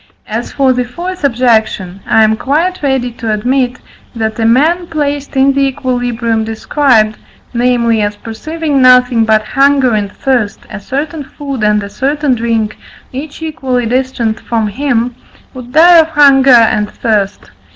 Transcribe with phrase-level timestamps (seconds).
[0.27, 3.77] As for the fourth objection, I am quite ready to admit,
[4.15, 7.19] that a man placed in the equilibrium described
[7.53, 12.79] (namely, as perceiving nothing but hunger and thirst, a certain food and a certain drink,
[13.13, 15.13] each equally distant from him)
[15.53, 17.51] would die of hunger and thirst.